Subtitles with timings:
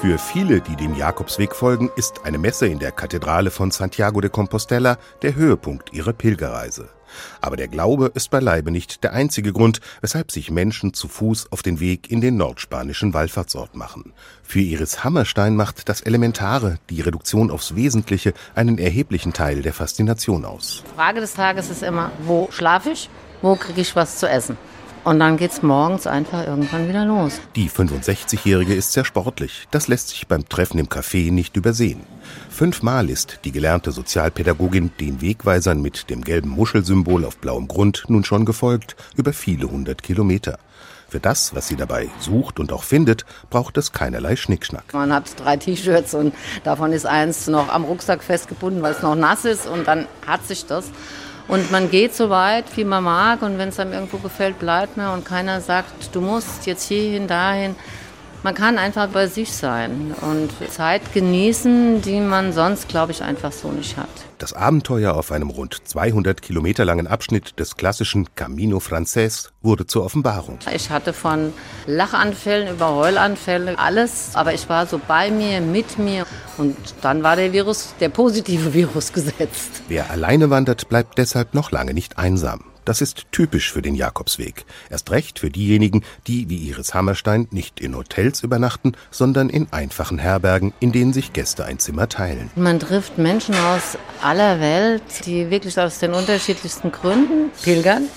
[0.00, 4.28] Für viele, die dem Jakobsweg folgen, ist eine Messe in der Kathedrale von Santiago de
[4.28, 6.90] Compostela der Höhepunkt ihrer Pilgerreise.
[7.40, 11.62] Aber der Glaube ist beileibe nicht der einzige Grund, weshalb sich Menschen zu Fuß auf
[11.62, 14.12] den Weg in den nordspanischen Wallfahrtsort machen.
[14.42, 20.44] Für Iris Hammerstein macht das Elementare, die Reduktion aufs Wesentliche, einen erheblichen Teil der Faszination
[20.44, 20.82] aus.
[20.96, 23.08] Frage des Tages ist immer, wo schlafe ich,
[23.42, 24.58] wo kriege ich was zu essen?
[25.04, 27.38] Und dann geht's morgens einfach irgendwann wieder los.
[27.56, 29.68] Die 65-Jährige ist sehr sportlich.
[29.70, 32.00] Das lässt sich beim Treffen im Café nicht übersehen.
[32.48, 38.24] Fünfmal ist die gelernte Sozialpädagogin den Wegweisern mit dem gelben Muschelsymbol auf blauem Grund nun
[38.24, 40.58] schon gefolgt, über viele hundert Kilometer.
[41.06, 44.94] Für das, was sie dabei sucht und auch findet, braucht es keinerlei Schnickschnack.
[44.94, 46.34] Man hat drei T-Shirts und
[46.64, 50.46] davon ist eins noch am Rucksack festgebunden, weil es noch nass ist und dann hat
[50.46, 50.86] sich das.
[51.46, 53.42] Und man geht so weit, wie man mag.
[53.42, 55.12] Und wenn es einem irgendwo gefällt, bleibt man.
[55.12, 57.76] Und keiner sagt, du musst jetzt hierhin, dahin.
[58.44, 63.52] Man kann einfach bei sich sein und Zeit genießen, die man sonst, glaube ich, einfach
[63.52, 64.06] so nicht hat.
[64.36, 70.04] Das Abenteuer auf einem rund 200 Kilometer langen Abschnitt des klassischen Camino Frances wurde zur
[70.04, 70.58] Offenbarung.
[70.74, 71.54] Ich hatte von
[71.86, 76.26] Lachanfällen über Heulanfälle alles, aber ich war so bei mir, mit mir
[76.58, 79.84] und dann war der Virus, der positive Virus gesetzt.
[79.88, 82.73] Wer alleine wandert, bleibt deshalb noch lange nicht einsam.
[82.84, 84.64] Das ist typisch für den Jakobsweg.
[84.90, 90.18] Erst recht für diejenigen, die wie Iris Hammerstein nicht in Hotels übernachten, sondern in einfachen
[90.18, 92.50] Herbergen, in denen sich Gäste ein Zimmer teilen.
[92.56, 98.08] Man trifft Menschen aus aller Welt, die wirklich aus den unterschiedlichsten Gründen pilgern.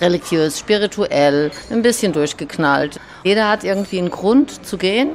[0.00, 3.00] Religiös, spirituell, ein bisschen durchgeknallt.
[3.22, 5.10] Jeder hat irgendwie einen Grund zu gehen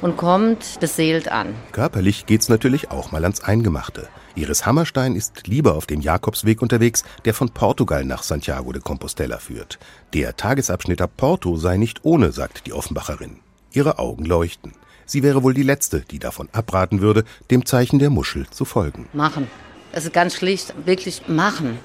[0.00, 1.54] und kommt beseelt an.
[1.72, 4.08] Körperlich geht's natürlich auch mal ans Eingemachte.
[4.34, 9.38] Iris Hammerstein ist lieber auf dem Jakobsweg unterwegs, der von Portugal nach Santiago de Compostela
[9.38, 9.78] führt.
[10.12, 13.38] Der Tagesabschnitt ab Porto sei nicht ohne, sagt die Offenbacherin.
[13.72, 14.72] Ihre Augen leuchten.
[15.06, 19.08] Sie wäre wohl die Letzte, die davon abraten würde, dem Zeichen der Muschel zu folgen.
[19.12, 19.46] Machen.
[19.92, 21.78] Es ist ganz schlicht, wirklich machen.